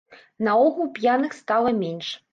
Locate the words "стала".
1.41-1.79